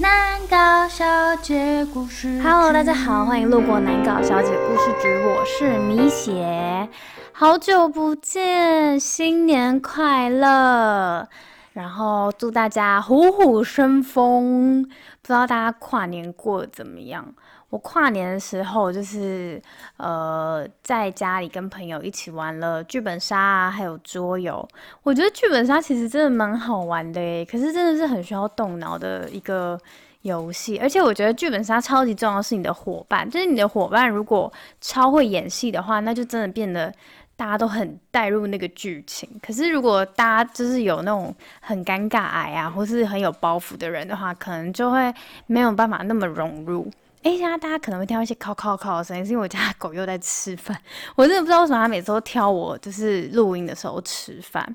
[0.00, 1.04] 南搞小
[1.42, 6.88] 姐故事 Hello，大家好，欢迎路过南搞小姐故事局，我是米雪，
[7.32, 11.28] 好久不见，新年快乐！
[11.74, 14.84] 然后祝大家虎虎生风。
[14.84, 17.34] 不知道大家跨年过得怎么样？
[17.70, 19.60] 我跨年的时候就是
[19.96, 24.68] 呃在家里跟朋友一起玩了剧本杀啊，还有桌游。
[25.02, 29.80] 我觉得剧本杀其实真的蛮好玩的诶，可是真的是很需要动脑的一个
[30.22, 30.76] 游戏。
[30.78, 36.92] 而且我觉得剧本杀超级重要是你的伙伴，就是你的伙伴如果超会演戏的话，那就真的变得。
[37.36, 45.10] 大家都很带入那个剧情，可是如果大家就是有那种很尴尬癌啊，或是很有包袱的人的话，可能就会
[45.46, 46.86] 没有办法那么融入。
[47.22, 50.80] 哎，现在大家可能会听到一些敲敲敲的声音，是因为我家狗又在吃饭。
[51.14, 54.74] 我真的不知道为什么它每次都挑我就是录音的时候吃饭。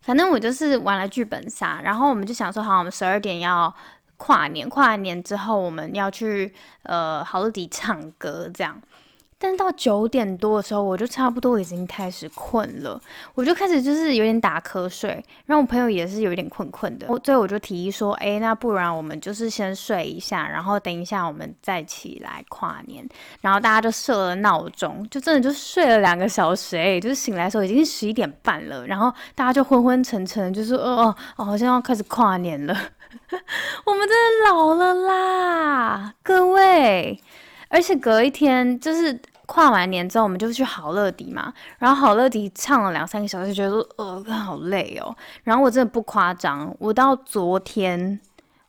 [0.00, 3.72] 反正我就是玩了剧本杀，然后我们就想说，好，我们十二点要
[4.16, 8.80] 跨年，跨完年之后我们要去呃好乐迪唱歌这样。
[9.40, 13.00] 但是到九点多的时候，我就差不多已经开始困了，
[13.34, 15.10] 我就开始就是有点打瞌睡，
[15.46, 23.08] 然后我朋友也是有一点困困的，我最后我就提议说，哎，那不然我们就是先睡一下，然后等一下我们再起来跨年，
[23.40, 32.74] 然后大家就设了闹钟，就真的就睡了两个小时，哎，就是醒来的时候已经是十一点半了，然后大家就昏昏沉沉，就是哦哦哦，好像要开始跨年了，
[33.86, 37.20] 我们真的老了啦，各位。
[37.68, 41.52] 而且隔一天就是跨完年之后，我们就去好乐迪嘛。
[41.78, 45.14] 然后好乐迪唱了两三个小时，就觉得呃好累哦。
[45.44, 48.18] 然后我真的不夸张，我到昨天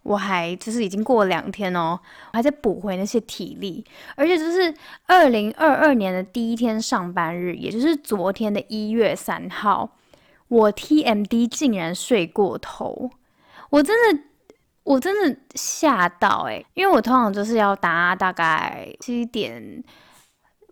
[0.03, 2.00] 我还就是已经过了两天哦，
[2.31, 3.83] 我还在补回那些体力。
[4.16, 4.73] 而且就是
[5.08, 9.89] 二零二二年的第一天上班日，也就是昨天的一月三号，
[10.47, 13.09] 我 TMD 竟然睡过头，
[13.70, 14.23] 我真的。
[14.90, 19.84] 我真的吓到哎，因为我通常就是要打大概七点。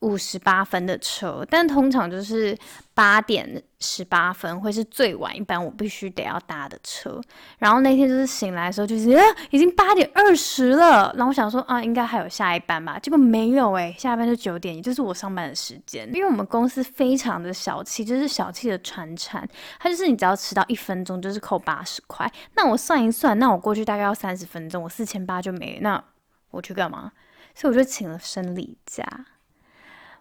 [0.02, 2.55] 五十八分的车，但通常就是
[2.94, 7.20] 八点十八分会是最晚一班，我必须得要搭的车。
[7.58, 9.17] 然后那天就是醒来的时候，就是，
[9.49, 11.11] 已经八点二十了。
[11.16, 16.08] 然后我想说啊，应该还有下一班吧，结果没有哎，下一班就九点，也就是我上班的时间。
[16.14, 19.48] 因为我们公司非常的小气，就是小气的传产，
[19.80, 22.32] 它就是你只要迟到一分钟就是扣八十块。
[22.55, 25.80] 那我算一算，那我过去大概要三十分钟，我四千八就没。
[25.82, 26.04] 那
[26.52, 27.11] 我去干嘛？
[27.55, 29.04] 所以我就请了生理假。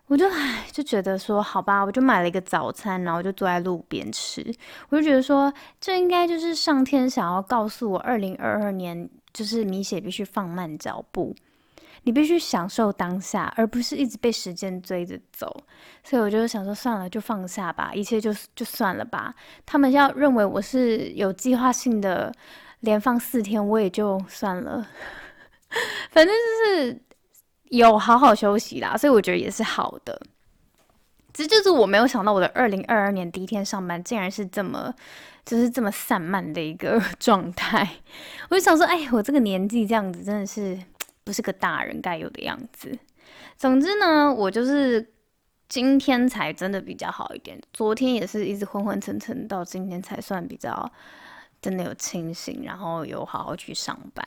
[0.08, 4.40] 我就唉，就觉得说好吧，我就买了一个早餐，然后就坐在路边吃。
[4.88, 11.34] 我就觉得说，这应该就是上天想要告诉我，二零二二年就是米血必须放慢脚步，
[12.04, 15.64] 你必须享受当下，而不是一直被时间追着走。
[16.04, 19.34] 所以我就想说，算了，就放下吧，一切就就算了吧。
[19.66, 22.32] 他们要认为我是有计划性的
[22.78, 24.86] 连放四天，我也就算了。
[26.12, 27.00] 反正就是。
[27.70, 30.20] 有好好休息啦，所以我觉得也是好的。
[31.32, 34.94] 这就是我没有想到，我的二零二二年第一天上班竟然是这么，
[35.44, 37.86] 就是这么散漫的一个状态。
[38.48, 40.78] 我就想说，哎，我这个年纪这样子真的是
[41.24, 42.98] 不是个大人该有的样子。
[43.58, 45.12] 总之呢，我就是
[45.68, 50.90] 今天才真的比较好一点，昨天也是一直昏昏沉沉，到今天才算比较
[51.60, 54.24] 真的有清醒，然后有好好去上班。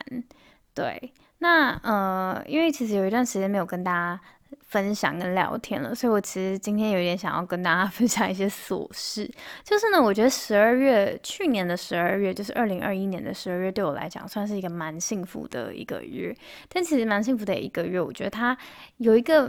[0.76, 1.12] 对。
[1.40, 4.20] 那呃，因为其实有一段时间没有跟大家
[4.68, 9.30] 分享跟聊天了，所以我其实今天有点想要跟大家 分享一些琐事。
[9.64, 16.36] 就是呢，我觉得十二月，去年的十二月，就是二零二一年的十二月，对我来讲算是一个蛮幸福的一个月。
[16.68, 18.58] 但其实蛮幸福的一个月，我觉得它
[18.98, 19.48] 有一个，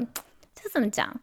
[0.55, 1.15] 这怎么讲？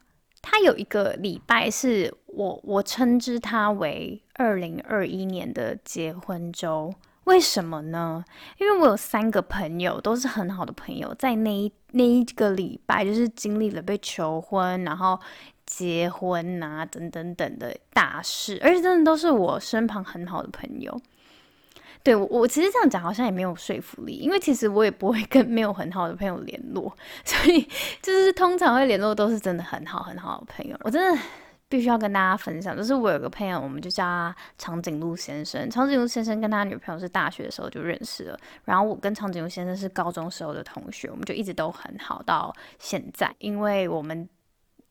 [0.42, 6.94] 它有一个礼拜是我我称之它为二零二一年的结婚周。
[7.28, 8.24] 为什么呢？
[8.58, 15.20] 因为我有三个朋友，都是很好的朋友，在那一那一个礼拜，就是经历了被求婚，然后
[15.66, 20.98] 结婚啊，等等等的大事，而且真的都是我身旁很好的朋友。
[22.02, 26.96] 对我，我其实这样讲好像也没有说服力，因为其实我也不会跟没有很好的朋友联络，
[27.26, 27.68] 所以
[28.02, 30.78] 就是通常会联络都是真的很好很好的朋友。
[30.84, 31.22] 我真的。
[31.70, 35.70] 必须要跟大家分享，就是我有个朋友，我们就叫他长颈鹿先生。
[35.70, 43.34] 长颈鹿先生跟他女朋友是大学的时候就认识了，然后我跟长颈鹿先生是高中时候的同学，我们就一直都很好到现在。
[43.40, 44.28] 因为我们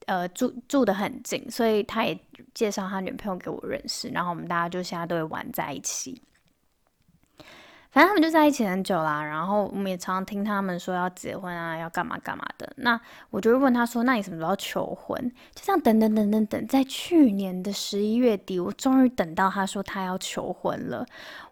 [0.05, 2.19] 呃住住的很近，所以他也
[2.53, 6.21] 介绍他女朋友给我认识，然后我们大家就现在都会玩在一起。
[7.97, 12.71] 反正他们就在一起很久啦，然后我们也常常听他们说要结婚啊，要干嘛干嘛的。
[12.77, 13.01] 那
[13.31, 15.19] 我就问他说：“那你什么时候求婚？”
[15.57, 21.07] 就这样等等等等等，在去年的十一月底，我终于等到他说他要求婚了。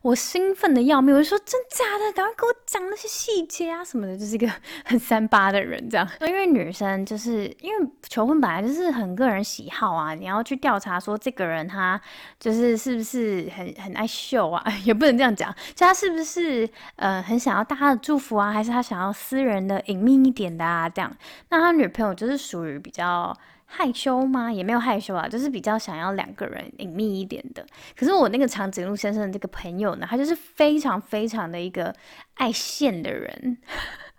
[0.04, 4.46] 我兴奋的要命，我就说真假的，赶快给我讲那些细节啊什么的，就是一个
[4.84, 6.06] 很 三八的人这样。
[6.20, 11.98] 因为女生就是因为求婚本来就是很个人喜好啊，你要去调查说这个人他
[12.38, 21.10] 就是是不是很很爱秀啊， 也不能这样讲，就他是不是呃很想要大家的祝福啊，还是他想要私人的隐秘一点的啊这样。
[21.48, 23.34] 那他女朋友就是属于比较。
[23.76, 24.52] 害羞吗？
[24.52, 27.66] 也没有害羞啊，就是比较想要两个人隐秘一点的。
[27.96, 31.92] 可是我那个长颈鹿先生的这个朋友呢，他就是非常非常的一个
[32.34, 33.58] 爱现的人，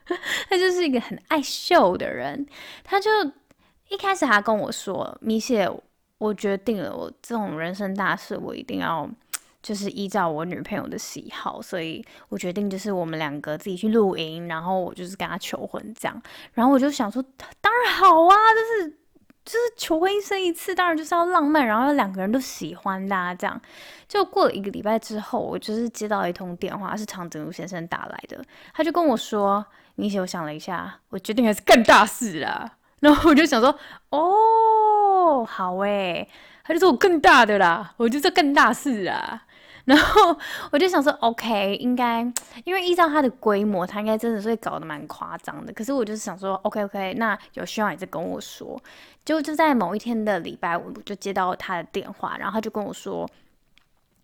[0.49, 2.45] 他就是一个很爱秀的人。
[2.83, 3.09] 他就
[3.87, 5.69] 一开始还跟我说：“米雪，
[6.17, 9.09] 我决定了，我这种人生大事，我一定要
[9.63, 16.21] 就是依照我女朋友的喜好，所以我决定就是我们两个自己去露营，然后我就是跟他求婚这样。
[16.53, 17.23] 然后我就想说，
[17.61, 18.99] 当然好啊，就是。”
[19.45, 23.61] 就是求婚一生一次，当然就是要浪漫，然后两个人都喜欢的这样。
[24.07, 28.43] 就过了一个礼拜之后，我就是接到一通电话，是长颈鹿先生打来的。
[28.73, 29.63] 他就跟我说
[29.93, 32.71] ：“米姐，我想了一下，我决定还是干大事啦。”
[33.01, 33.77] 然后我就想说
[34.09, 36.27] ：“哦，好诶。”
[36.67, 39.44] 他就说我更大的啦，我就做更大事啊。
[39.85, 40.35] 然后
[40.71, 42.21] 我就想说，OK，应该
[42.63, 45.71] 因为依照它的规模，它应该真的是会搞得蛮夸张的。
[45.71, 48.81] 可是我就是想说，OK，OK，那有需要你再跟我说。
[49.23, 53.29] 就就在某一天的礼拜五，就接到他的电话，然后他就跟我说，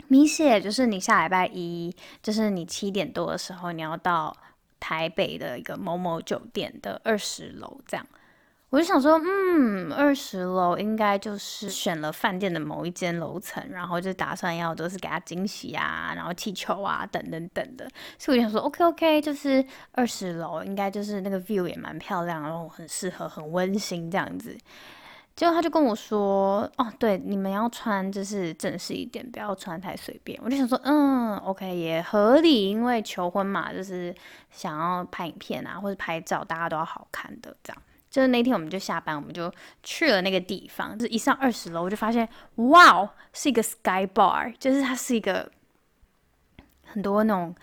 [0.08, 4.36] 米雪，就是你下礼拜一，就是你七点多的时候，你要到
[4.80, 8.06] 台北的一个某某酒店的二十楼，这样。
[8.72, 17.86] 我就想说，嗯，二十楼应该就是选了饭店的某一间楼层，然后就打算要都是给他惊喜啊，然后气球啊，等等等的。
[18.18, 24.58] 所以我想说，OK OK，就是二十楼应该就是那个 view 也蛮漂亮，然后很适合，很温馨这样子。
[25.36, 30.40] 结果他就跟我说，哦，对，你们要穿就是正式一点，不要穿太随便。
[30.42, 34.16] 我就想说，嗯，OK 也合理，因为求婚嘛，就是
[34.50, 37.82] 想要拍影片啊或者拍照，大家都要好看的这样。
[38.12, 40.96] 就是那天我们就下班，我们就去了那个地方。
[41.00, 45.50] 就是一上二十楼，我就发现，哇，是一个 sky bar，就是它是一个
[46.86, 47.56] 很多那种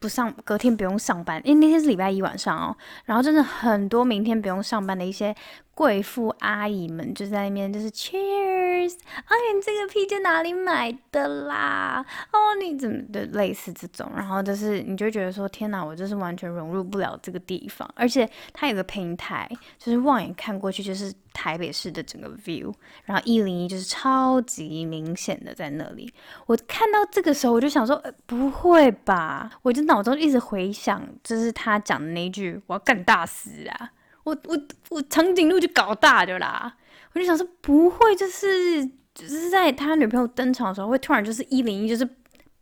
[0.00, 2.74] 不上隔天不用上班，因为那天是礼拜一晚上哦。
[3.06, 5.34] 然后真的很多明天不用上班的一些。
[5.82, 8.94] 贵妇阿姨们就在那边，就是 Cheers！
[9.24, 12.06] 哎，你这个披肩哪里买的啦？
[12.32, 17.90] 哦，你怎么的类似这种，然后就是你就觉得说，天哪，我就是完全融入不了这个地方。
[17.96, 22.72] 而且它有个平台，就是望眼看过去就是台北市的整个 view，
[23.04, 26.14] 然后一零一就是超级明显的在那里。
[26.46, 29.50] 我看到这个时候，我就想说，不会吧？
[29.62, 33.90] 我就脑中一直回想，就是他讲的那句，我要干大事啊！
[34.24, 34.60] 我我
[34.90, 36.72] 我长颈鹿就搞大的啦，
[37.12, 38.84] 我就想说不会，就是
[39.14, 42.08] 就是在他女朋友登场的时候，会突然就是一零一就是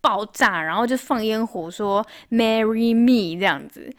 [0.01, 3.95] 爆炸，然后就放烟火说 marry me 这样子，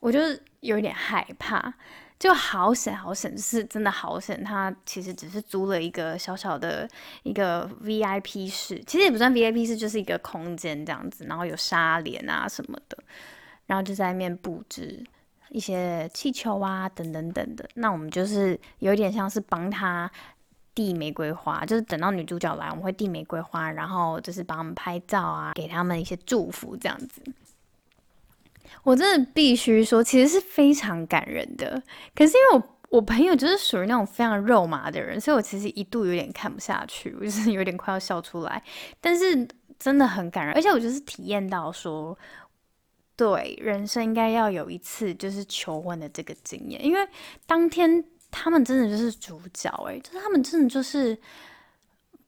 [0.00, 0.20] 我就
[0.60, 1.72] 有点害怕，
[2.18, 6.86] 就好险好险，是真的好险，他其实只是租了一个小小的
[7.22, 12.98] 一个 VIP 室，其实也不算 VIP 室，就是一个空间这样子，然后有纱帘啊什么的，
[13.66, 15.02] 然后就在那边布置。
[15.50, 20.10] 一些气球啊，等等等的，那我们就是有点像是帮他
[20.74, 27.22] 递玫瑰花，就是等到女主角来，我们会递玫瑰花，然后就是帮他们拍照啊，给他们一些祝福这样子。
[28.82, 31.82] 我真的必须说，其实是非常感人的。
[32.14, 38.62] 可是因为我我朋友就是属于那种非常肉麻的人，所以我其实一度有点看不下去，我就是有点快要笑出来。
[39.00, 42.16] 但是真的很感人，而且我就是体验到说。
[43.18, 47.00] 对，人生应该要有一次就是求婚的这个经验，因为
[47.46, 51.18] 当天他们真的就是主角诶，就是他们真的就是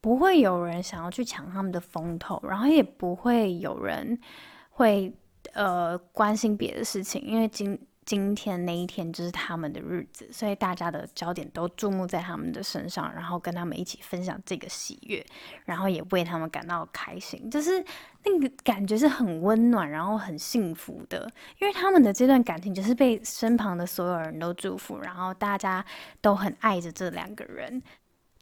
[0.01, 4.19] 不会有人想要去抢他们的风头，然后也不会有人
[4.71, 5.15] 会
[5.53, 7.79] 呃关心别的事情，因为今。
[8.07, 15.25] 今天那一天就是他们的日子，所以大家的焦点都注目在他们的身上，然后跟他们一起分享这个喜悦，
[15.65, 17.85] 然后也为他们感到开心，就是
[18.25, 21.31] 那个感觉是很温暖，然后很幸福的，
[21.61, 25.85] 因为他们的这段感情就是被身旁的所有人都祝福，然后大家
[26.21, 27.81] 都很爱着这两个人，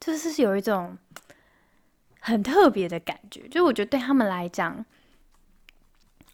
[0.00, 0.96] 就是有一种
[2.20, 4.86] 很特别的感觉，就我觉得对他们来讲，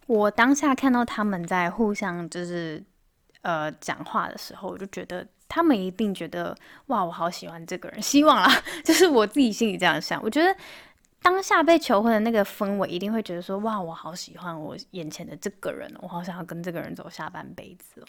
[0.07, 2.85] 我当下看到他们在互相就是。
[3.45, 8.01] 呃，讲话的时候，我就觉得他们一定觉得哇，我好喜欢这个人。
[8.01, 8.51] 希望啦，
[8.83, 10.19] 就是我自己心里这样想。
[10.23, 10.57] 我觉得
[11.21, 18.07] 当下被求婚的那个氛围，一定会觉得说哇，我好喜欢我眼前的这个人，我好想要跟这个人走下半辈子哦。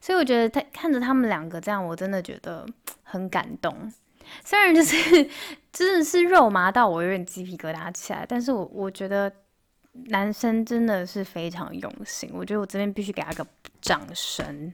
[0.00, 2.66] 所以我觉得他看着他们两个这样，我真的觉得
[3.04, 3.92] 很感动。
[4.44, 4.96] 虽然就是
[5.72, 9.32] 真的是肉麻到我有点鸡皮疙瘩起来，但是我我觉得
[9.92, 13.46] 男生真的是非常用心，我觉得我这边必须给他个
[13.80, 14.72] 掌声，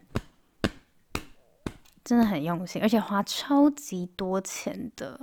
[2.04, 5.20] 真的很用心，而且花超级多钱的。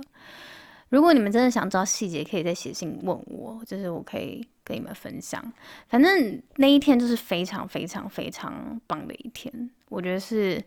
[0.90, 5.52] 如果你们真的想知道细节，可以再写信问我，就是我可以跟你们分享。
[5.88, 10.62] 反正那一天就是非常非常非常棒的一天，我觉得是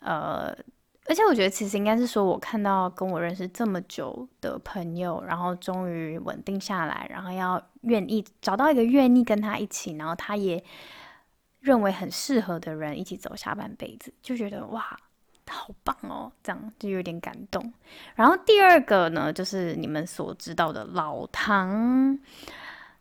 [0.00, 0.56] 呃。
[1.10, 10.62] 而且我觉得，其实应该是说，我看到跟我认识这么久的朋友，然后终于稳定下来，然后要愿意找到一个愿意跟他一起，然后他也
[11.58, 14.96] 认为很适合的人一起走下半辈子，就觉得哇，
[15.48, 17.72] 好棒哦，这样就有点感动。
[18.14, 22.16] 然后第二个呢，就是你们所知道的老唐，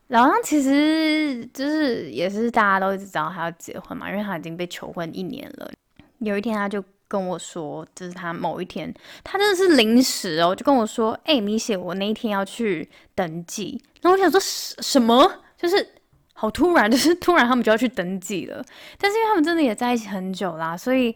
[0.08, 5.72] 老唐其实就是也是大家都一直知道他要结婚嘛，因为他已经被求婚一年了。
[6.18, 6.84] 有一天他就。
[7.10, 15.30] 跟我说，就是他某一天，他真的是临时哦，就跟我说：“哎，米雪，我那一天要去登记。”然后我想说什么？
[15.58, 15.86] 就是
[16.34, 18.63] 好突然， 就是突然他们就要去登记了。
[19.00, 21.13] 但是因为他们真的也在一起很久啦，所以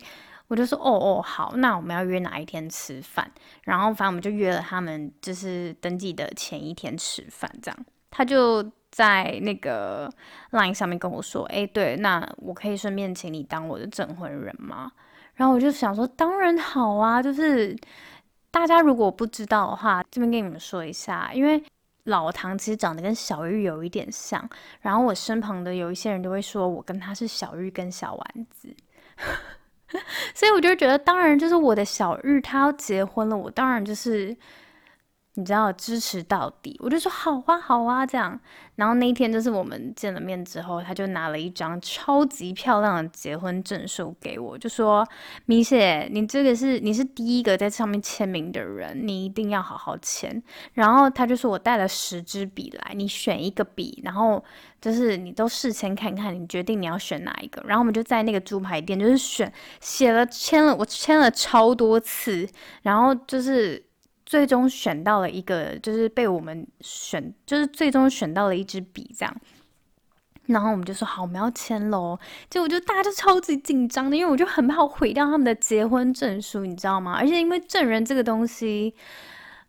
[0.48, 3.32] 我就说：“哦哦，好，那我们要约哪一天吃饭？”
[3.64, 7.50] 然后反正我们就约了他们，就是登记的前一天吃饭。
[7.62, 10.12] 这样，他就在那个
[10.52, 14.92] line 上面跟我说：“哎，对，那我可以顺便请你当我的证婚人吗？”
[15.36, 17.22] 然后我就想说，当然好啊！
[17.22, 17.76] 就是
[18.52, 21.64] 大家如果不知道的话，这边跟你们说一下，因为
[22.04, 24.48] 老唐其实长得跟小玉有一点像。
[24.82, 28.76] 然后我身旁的有一些人都会说我跟他是小玉跟小丸子，
[30.36, 34.36] 所以我就觉得，当然就是我的小玉他要结婚了，我当然就是。
[35.36, 38.40] 你知道支持到底，我就说好啊好啊这样。
[38.76, 45.08] 然后那一天就是我们见了面之后，他就拿了一张超级漂亮的结婚证书给我，就说
[45.46, 50.42] 米姐，你这个是你是第一个在上面签名的人，你一定要好好签。
[50.74, 54.44] 然后他就说我带了十支笔来，你选一个笔，然后
[54.80, 57.62] 就是你都试签看看，你决定你要选哪一个。
[57.66, 62.48] 然后我们就在那个猪排店，就是选写了签了，我签了超多次，
[62.84, 63.84] 然后就是。
[64.26, 69.36] 最终选到了一个，就是被我们选，就是最终选到了一支笔，这样。
[70.48, 72.20] 然后我们就说好，我们要签喽。
[72.50, 77.14] 结果就大家就超级紧张的，因为我就很怕毁掉他们的结婚证书，你知道吗？
[77.18, 78.94] 而且因为证人这个东西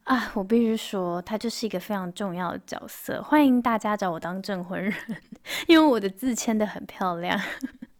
[0.02, 3.22] 啊，我必须说，他就是一个非常重要的角色。
[3.22, 4.94] 欢迎大家找我当证婚人，
[5.68, 7.40] 因为我的字签的很漂亮。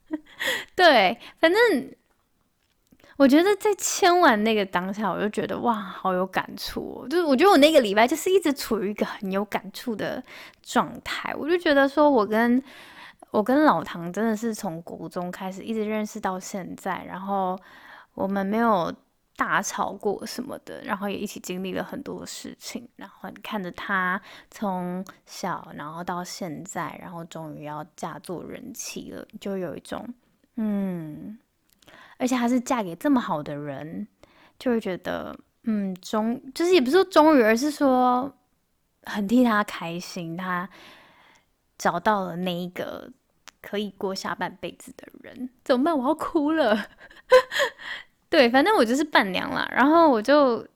[0.75, 1.59] 对，反正。
[3.17, 7.09] 我觉得在签完那个当下，我就觉得哇，好有感触哦！
[7.09, 10.21] 就是我觉得我那个礼拜就是一直处于一个很有感触的
[10.63, 11.33] 状态。
[11.37, 12.61] 我就觉得说，我跟
[13.31, 17.57] 我跟老唐真的是从国中开始一直认识到现在，然后
[18.15, 18.93] 我们没有
[19.37, 22.89] 大吵过什么的，然后也一起经历了很多事情。
[22.97, 30.05] 然后你看着他从小，然后到现在，然后终于要嫁做人妻了，就有一种
[30.57, 31.39] 嗯。
[32.19, 34.07] 而且还是嫁给这么好的人，
[34.59, 38.33] 就会觉得，嗯，终就是也不是说终于，而是说
[39.05, 40.69] 很替他开心，他
[41.77, 43.11] 找到了那一个
[43.61, 45.51] 可以过下半辈子的人。
[45.65, 45.99] 怎么办？
[45.99, 46.87] 我要哭了。
[48.29, 49.69] 对，反正我就是伴娘啦。
[49.71, 50.67] 然后我就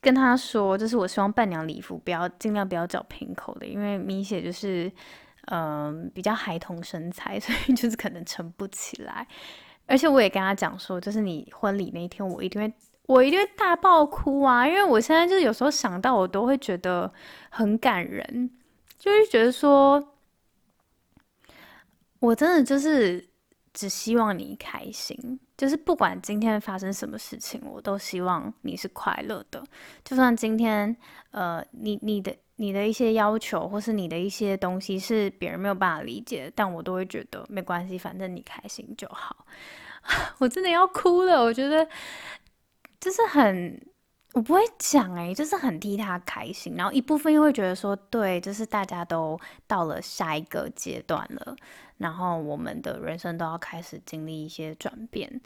[0.00, 4.90] 跟他说，就是我希望伴娘礼服不要尽量不要找平口的，因为明显就是
[5.46, 9.26] 嗯比较孩童身材， 所以就是可能撑不起来。
[9.88, 12.72] 而且我也跟他讲说，就是你婚礼那一天，我一定会，
[13.06, 14.68] 我一定会大爆哭啊！
[14.68, 17.10] 因为我现在就是有时候想到，我都会觉得
[17.48, 18.50] 很感人，
[18.98, 20.12] 就是觉得说，
[22.20, 23.28] 我真的就是
[23.72, 29.62] 只希望你开心，就是不管今天发生什么事情，我都希望你是快乐的。
[30.04, 30.96] 就算今天，
[31.32, 39.44] 呃，你你的你的一些要求，或是你的一些东西是别人没有办法理解，但我都会觉得没关系，反正你开心就好。
[40.38, 41.86] 我真的要哭了，我觉得
[43.00, 43.84] 就是很，
[44.34, 46.74] 我不会讲哎，就是很替他开心。
[46.76, 51.56] 然后一部分又会觉得说，对，就是大家都到了下一个阶段了，
[51.98, 55.40] 然后我们的人生都要开始经历一些转变，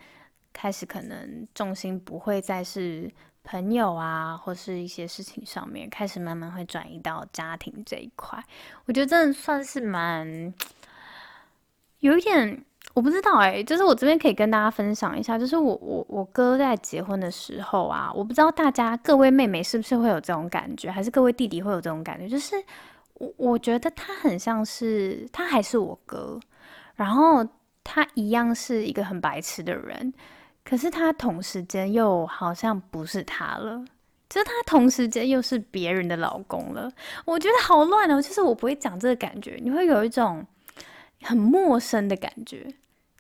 [0.53, 3.11] 开始可能重心不会再是
[3.43, 8.43] 朋友啊，或是一些事情上面，开始慢慢会转移到家庭这一块。
[8.85, 10.55] 我觉得真的算是蛮
[11.99, 12.65] 有一点。
[12.95, 22.55] 我不知道哎，就是我这边可以跟大家分享一下，就是我我我哥在结婚的时候啊，我不知道大家各位妹妹是不是会有这种感觉，还是各位弟弟会有这种感觉，就是
[23.37, 26.39] 我觉得他很像是他还是我哥，
[26.97, 27.47] 然后
[27.85, 30.13] 他一样是一个很白痴的人，
[30.65, 33.85] 可是他同时间又好像不是他了，
[34.29, 36.91] 就是他同时间又是别人的老公了。
[37.25, 40.47] 我觉得好乱哦，就是我不会讲这个感觉，你会有一种
[41.23, 42.67] 很陌生的感觉，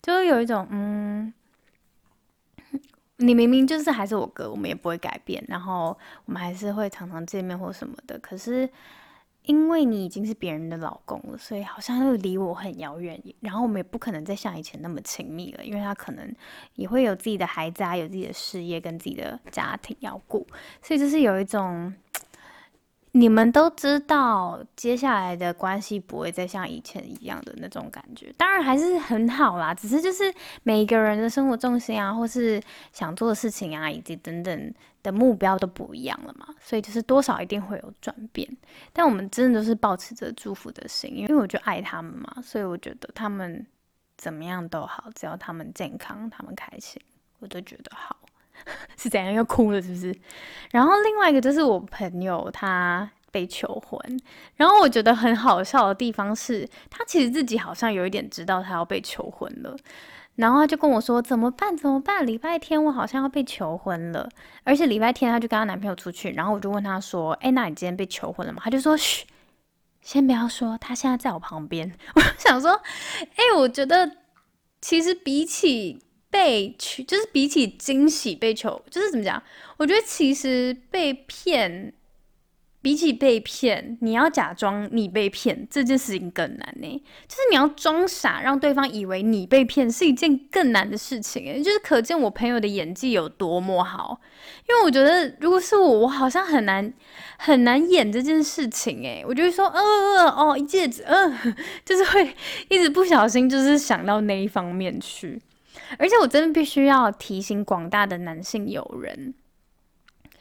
[0.00, 1.32] 就有一种嗯。
[3.18, 8.18] 你明明就是还是我哥，我们也不会改变，然后我们还是会常常见面或什么的。
[8.18, 8.68] 可是
[9.44, 13.20] 因为你已经是别人的老公了，所以好像又离我很遥远。
[13.40, 16.34] 然后我们也不可能再像以前那么亲密了，因为他可能
[16.74, 20.46] 也会有自己的孩子啊，有自己的事业跟自己的家庭要顾，
[20.80, 21.92] 所以就是有一种。
[23.14, 29.74] 你们都知道，接下来的关系不会再像以前一样的那种感觉，当然还是很好啦。
[29.74, 32.58] 只是就是每一个人的生活重心啊，或是
[32.90, 38.48] 想做的事情啊，以及等等的目标都不一样了嘛，所以就是多少一定会有转变。
[38.94, 43.66] 但我们真的都是保持着祝福的心，因为我就爱他们嘛，所以我觉得他们
[44.16, 46.98] 怎么样都好，只要他们健康，他们开心，
[47.40, 48.16] 我都觉得好。
[48.96, 50.14] 是怎样又哭了是不是？
[50.70, 54.00] 然后另外一个就是我朋友他被求婚，
[54.56, 59.76] 然后我觉得很好笑的地方是他其实自己好像有一点知道他要被求婚了，
[60.36, 62.26] 然后他就跟我说怎么办怎么办？
[62.26, 64.28] 礼拜天我好像要被求婚了，
[64.64, 69.24] 而且礼拜天他就跟他男朋友出去，然后我就问他说：“哎，那你今天被求婚了吗？”他就说：“嘘，
[70.00, 72.80] 先不要说，他现在在我旁边。”我想说
[73.36, 74.10] ：“哎，我觉得
[74.80, 79.40] 其实比起……”被求就是比起惊喜被求，就是怎么讲？
[79.76, 81.92] 我觉得其实被骗，
[82.80, 87.02] 比起被骗，你要假装你被骗这件事情更难呢。
[87.28, 91.44] 就是你要装傻，让对方以为你被骗，是一件更难的事情。
[91.44, 94.18] 诶，就是可见我朋友的演技有多么好。
[94.66, 96.90] 因为我觉得，如果是我，我好像很难
[97.36, 99.02] 很难演这件事情。
[99.02, 102.34] 诶，我就会说，呃，哦，一戒指，嗯， 就是会
[102.70, 105.38] 一直不小心，就是想到那一方面去。
[105.98, 109.34] 而且我真的必须要提醒广大的男性友人，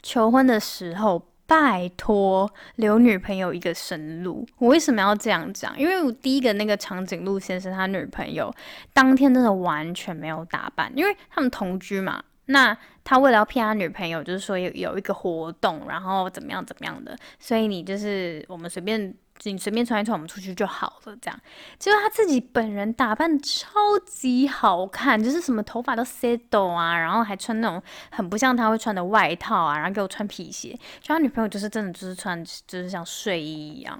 [0.02, 4.48] 求婚的时候拜托留女朋友一个生路。
[4.58, 5.78] 我为什么要这样讲？
[5.78, 8.54] 因为我第一个那个长颈鹿先生他女朋友
[8.94, 12.24] 当天真的完全没有打扮，因为他们同居嘛。
[12.46, 19.14] 那他为了要骗他女朋友，就是说有有一个活动，然后怎么样怎么样的，所以你就是我们随便。
[19.50, 21.18] 你随便穿一穿，我们出去就好了。
[21.22, 21.40] 这样，
[21.80, 30.78] 结果他自己本人打扮超级好看，就是什么头发都 set 啊，然后还穿那种很不像他会穿的外套啊，然后给我穿皮鞋。
[31.00, 34.00] 就他女朋友就是真的就是穿就是像睡衣一样，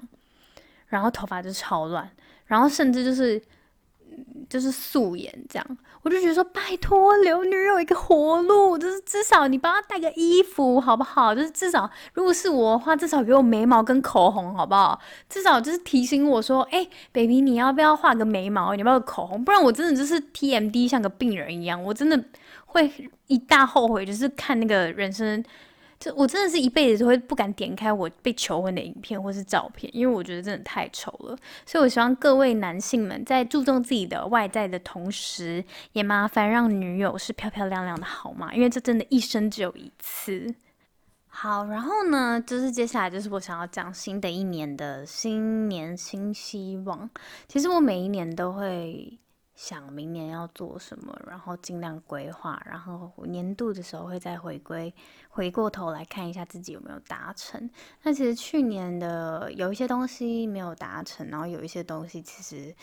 [0.88, 2.08] 然后头发就超乱，
[2.46, 3.42] 然后甚至就是。
[4.48, 11.34] 就是素颜这样，我就觉得说，拜托留女友一个活路，就是至少你帮她带个衣服好不好？
[11.34, 15.00] 就是至少如果是我的话，至少给我眉毛跟口红好不好？
[15.28, 18.74] 至少就是提醒我说，哎，baby，你要不要画个眉毛？
[18.74, 19.44] 你要不要口红？
[19.44, 22.22] 不然我真的就是 TMD 像个病人一样，我真的
[22.66, 22.90] 会
[23.26, 25.42] 一大后悔，就是看那个人生。
[26.02, 31.38] 这我真的是一辈子都会不敢点开我被求婚的影片或是照片，因为我觉得真的太丑了。
[31.64, 38.52] 所以我希望各位男性们在注重自己的外在的同时，也麻烦让女友是漂漂亮亮的好吗？
[38.52, 40.52] 因为这真的一生只有一次。
[41.28, 47.08] 好，然后呢，就是接下来就是我想要讲新的一年的新年新希望。
[47.46, 49.16] 其实我每一年都会。
[49.54, 54.92] 想明年要做什么，然后尽量规划，然后年度的时候会再回归，
[55.28, 57.70] 回过头来看一下自己有没有达成。
[58.02, 62.74] 那其实去年的有一些东西没有达成，然后有一些东西其实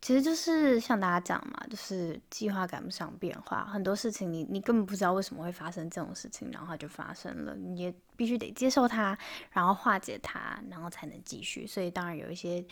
[0.00, 9.16] 其实就是像大家讲嘛，就是计划赶不上变化，很多事情你你根本不知道为什么会发生这种事情，然后它就发生了，你也必须得接受它，
[9.50, 11.66] 然后化解它，然后才能继续。
[11.66, 12.64] 所以当然有一些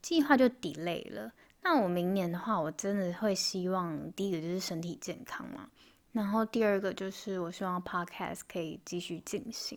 [0.00, 1.30] 计划就 delay 了。
[1.68, 5.68] 那我明年的话，我真的会希望第一个就是身体健康嘛，
[6.12, 9.76] 然后第二个就是我希望 podcast 可以继续进行，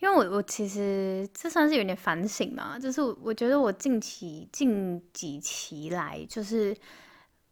[0.00, 6.76] 因为我我其实这算是有点反省嘛，就是我觉得我近期近几期来，就是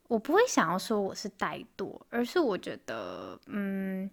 [0.09, 4.11] 我不会想要说我是怠惰，而是我觉得，嗯，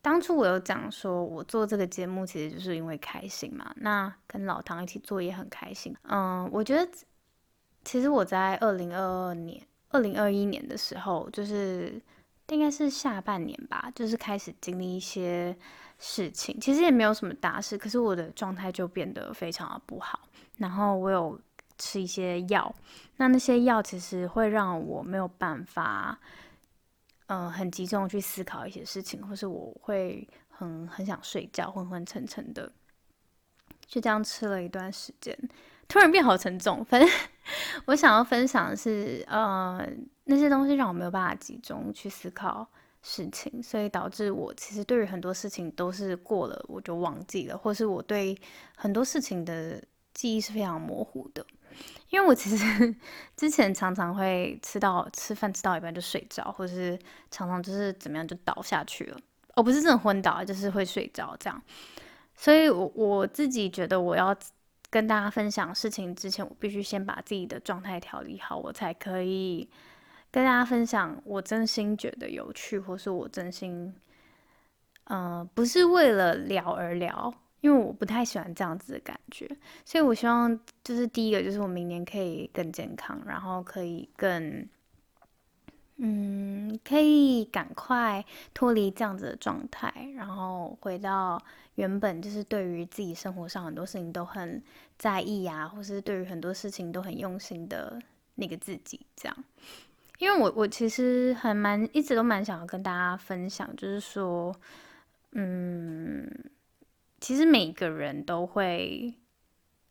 [0.00, 6.90] 当初我有讲说我做这个节目其实就是因为开心嘛，那跟老唐一起做也很开心，嗯，我觉得。
[7.84, 12.00] 其实我在二零二二年、二零二一年的时候，就是
[12.48, 15.56] 应该是下半年吧，就是开始经历一些
[15.98, 16.60] 事情。
[16.60, 20.20] 其实也没有什么大事，可是我的状态就变得非常的不好。
[20.58, 21.40] 然后我有
[21.78, 22.74] 吃一些药，
[23.16, 26.18] 那那些药其实会让我没有办法，
[27.26, 32.70] 嗯，很集中去思考一些事情，或是我会很很想睡觉，昏昏沉沉的。
[33.86, 35.36] 就这样吃了一段时间。
[35.88, 37.10] 突然变好沉重，反正
[37.86, 39.86] 我想要分享的是，呃，
[40.24, 42.66] 那些东西让我没有办法集中去思考
[43.02, 48.36] 事情，所以导致我其实对于很多事情都是过了我就忘记了，或是我对
[48.76, 49.82] 很多事情的
[50.12, 51.44] 记忆是非常模糊的。
[52.10, 52.94] 因为我其实
[53.36, 56.98] 之前常常会吃到吃饭吃到一半就睡着，或是
[57.30, 59.16] 常常就是怎么样就倒下去了，
[59.54, 61.62] 而不是真的昏倒，就是会睡着这样。
[62.34, 64.36] 所以，我我自己觉得我要
[64.90, 69.68] 跟大家分享事情之前，我必须先把自己的状态调理好，我才可以。
[70.32, 73.92] 跟大家分享我真心觉得有趣，或是我真心，
[75.04, 79.48] 嗯，不是为了聊而聊，因为我不太喜欢这样子的感觉，
[79.84, 84.64] 所以我希望就是第一个就是我明年可以更健康，然后可以更，
[85.96, 88.24] 嗯，可以赶快
[88.54, 91.42] 脱离这样子的状态，然后回到
[91.80, 94.62] 原本就是对于自己生活上很多事情都很
[94.98, 97.98] 在意啊，或是对于很多事情都很用心的
[98.34, 99.44] 那个自己，这样。
[100.18, 104.54] 因为我我其实还蛮一直都蛮想要跟大家分享，就是说，
[105.32, 106.30] 嗯，
[107.18, 109.14] 其实每个人都会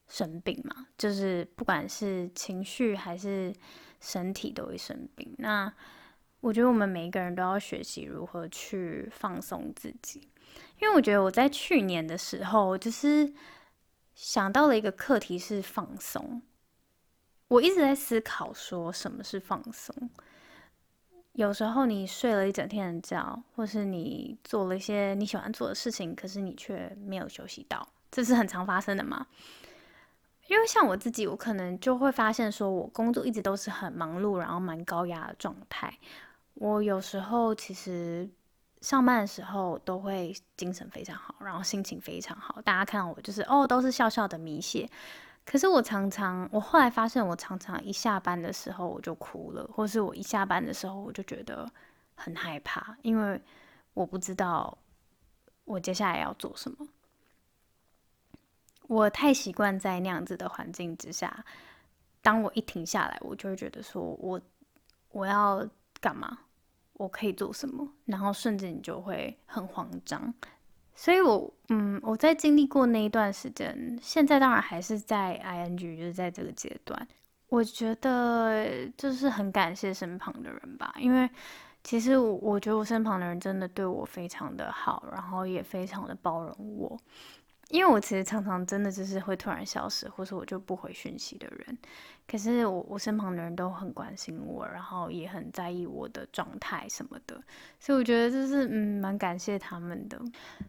[0.08, 3.52] 生病嘛，就是不管是情绪还是
[3.99, 5.34] 身体都会生病。
[5.39, 5.73] 那
[6.41, 10.30] 我觉得我们每一个人都要学习如何去放松自己，
[10.80, 13.34] 因为我觉得我在去年的时候，就是
[14.16, 16.42] 想到了一个课题是放松。
[17.48, 20.10] 我一直在思考，说什么是放松？
[21.34, 29.26] 有时候你睡了一整天的觉，或是你做了一些你喜欢做的事情，可是你却没有休息到，这是很常发生的嘛？
[30.48, 35.98] 因为像我自己，我可能就会发现，说我工作一直都是很忙碌，然后蛮高压的状态。
[36.56, 38.28] 我有时候其实
[38.82, 44.89] 上班的时候都会精神非常好，然后心情非常好，大家看到我就是哦，都是笑笑的米血。
[45.46, 51.70] 可是我常常，我后来发现，我常常一下班的时候我就哭了，或是我一下班的时候我就觉得
[52.15, 53.42] 很害怕，因为
[53.94, 54.78] 我不知道
[55.65, 56.88] 我接下来要做什么。
[58.84, 61.44] 我太习惯在那样子的环境之下，
[62.22, 64.39] 当我一停下来，我就会觉得说我
[65.10, 65.68] 我要
[66.00, 66.38] 干嘛，
[67.00, 70.34] 我可以做什么，然后瞬间你就会很慌张。
[70.94, 77.08] 所以，我嗯，我在经历过那一段时间，现在当然还是在 ing，就是在这个阶段。
[77.48, 81.30] 我觉得就是很感谢身旁的人吧，因为
[81.86, 87.00] 其实我觉得我身旁的人真的对我非常的好，然后也非常的包容我。
[87.70, 91.78] 因为我其实常常真的就是会突然消失，或是我就不回讯息的人，
[92.28, 97.40] 可是我我身旁的人都很关心我，然后也很在意我的状态什么的，
[97.80, 100.20] 所以我觉得就是嗯蛮感谢他们的。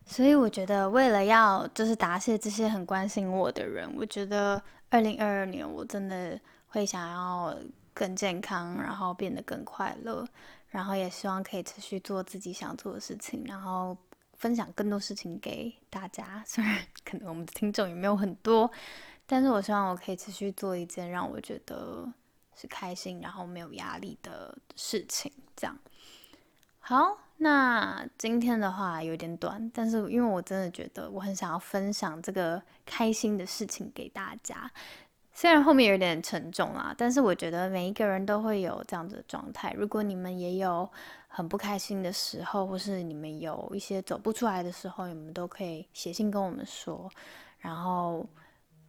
[0.05, 7.57] 所以我觉得为了要就是答谢这些很关心我的人，我觉得二零二二年我真的会想要
[7.95, 10.27] 更健康，然后变得更快乐，
[10.69, 13.97] 然后也希望可以持续做自己想做的事情，然后。
[14.41, 18.71] 分享更多事情给大家， 虽然可能我们的听众也没有很多，
[19.27, 22.11] 但是我希望我可以持续做一件让我觉得
[22.57, 25.31] 是开心，然后没有压力的事情。
[25.55, 25.79] 这样
[26.79, 34.73] 好，那今天的话有点短，但是因为我真的觉得我很想要分享这个开心的事情给大家。
[35.33, 39.73] 虽然后面有点沉重啦，但是我觉得每一个人都会有这样子的状态。
[39.77, 40.89] 如果你们也有
[41.29, 47.09] 很不开心的时候，或是你们有一些走不出来的时候，你们都可以写信跟我们说，
[47.59, 48.27] 然后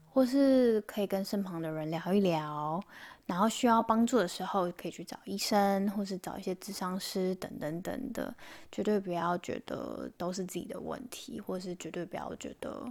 [0.09, 2.83] 或是可以跟身旁的人聊一聊，
[3.27, 8.35] 然后需要帮助的时候可以去找医生，或是找一些智商师等等等的。
[8.71, 12.83] 绝对不要觉得都是自己的问题，或是绝对不要觉得。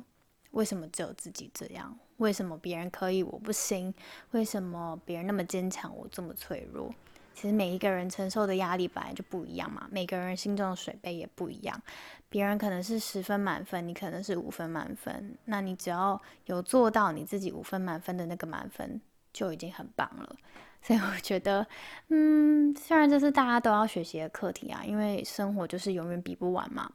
[0.52, 1.94] 为什么只有自己这样？
[2.20, 3.92] 为什么别人可以我不行？
[4.32, 6.94] 为什么别人那么坚强，我这么脆弱？
[7.34, 11.82] 其实每一个人承受的压力本来就不一样嘛，每个人心中的水杯也不一样。
[12.28, 15.34] 别人可能是十分满分，你可能是五分满分。
[15.46, 19.00] 那你只要有做到你自己五分满分的那个满分，
[19.32, 20.36] 就已经很棒了。
[20.82, 21.66] 所以我觉得，
[22.08, 26.92] 嗯，虽然这是大家都要学习的课题啊，因为生活就是永远比不完嘛。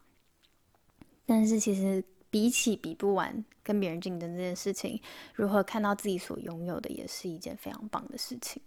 [1.25, 2.03] 但是其实。
[2.35, 5.01] 比起比不完跟别人竞争这件事情，
[5.35, 8.61] 如何看到自己所拥有的，也是一件非常棒的事情。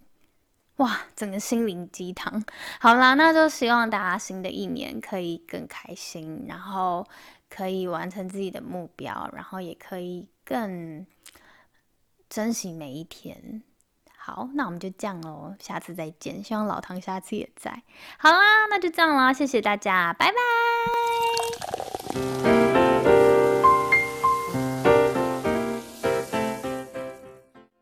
[0.77, 2.43] 哇，整个心灵鸡汤。
[2.79, 7.05] 好啦，那就希望大家新的一年可以更开心，然后
[7.47, 11.05] 可以完成自己的目标，然后也可以更
[12.27, 13.61] 珍惜每一天。
[14.17, 16.43] 好，那我们就这样哦，下次再见。
[16.43, 17.83] 希望老唐下次也在。
[18.17, 20.31] 好啦，那就这样啦，谢谢大家，拜
[22.15, 22.68] 拜。